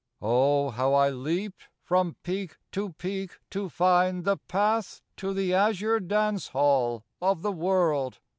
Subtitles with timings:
[0.19, 5.53] 73 O, how I leaped from peak to peak to find The path to the
[5.53, 8.19] azure dance hall of the world.